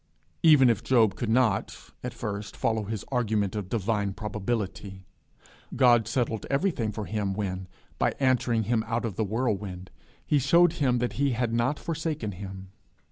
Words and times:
Even 0.41 0.67
if 0.67 0.81
Job 0.83 1.13
could 1.13 1.29
not 1.29 1.91
at 2.03 2.11
first 2.11 2.57
follow 2.57 2.85
his 2.85 3.05
argument 3.11 3.55
of 3.55 3.69
divine 3.69 4.13
probability, 4.13 5.05
God 5.75 6.07
settled 6.07 6.47
everything 6.49 6.91
for 6.91 7.05
him 7.05 7.35
when, 7.35 7.67
by 7.99 8.15
answering 8.19 8.63
him 8.63 8.83
out 8.87 9.05
of 9.05 9.15
the 9.15 9.23
whirlwind, 9.23 9.91
he 10.25 10.39
showed 10.39 10.73
him 10.73 10.97
that 10.97 11.13
he 11.21 11.33
had 11.33 11.53
not 11.53 11.77
forsaken 11.77 12.31
him. 12.31 12.69